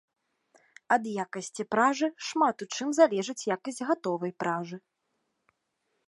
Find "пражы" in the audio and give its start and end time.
1.73-2.07, 4.45-4.77